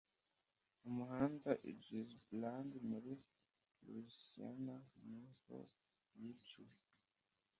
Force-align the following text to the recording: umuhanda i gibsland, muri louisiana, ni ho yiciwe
umuhanda 0.87 1.51
i 1.69 1.71
gibsland, 1.83 2.71
muri 2.89 3.11
louisiana, 3.91 4.77
ni 5.11 5.25
ho 5.39 5.57
yiciwe 6.19 6.77